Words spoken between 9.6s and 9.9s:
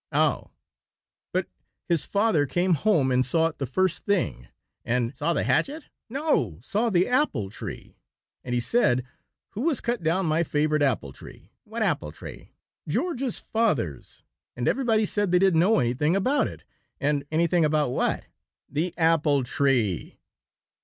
has